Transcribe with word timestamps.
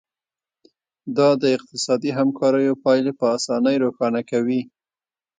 دا 1.17 1.29
د 1.41 1.43
اقتصادي 1.55 2.09
همکاریو 2.19 2.79
پایلې 2.85 3.13
په 3.19 3.25
اسانۍ 3.37 3.75
روښانه 3.83 4.21
کوي 4.31 4.61